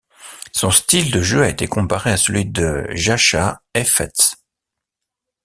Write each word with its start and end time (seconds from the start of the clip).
Son 0.51 0.71
style 0.71 1.11
de 1.11 1.21
jeu 1.21 1.43
a 1.43 1.47
été 1.49 1.67
comparé 1.67 2.09
à 2.09 2.17
celui 2.17 2.47
de 2.47 2.87
Jascha 2.89 3.61
Heifetz. 3.75 4.33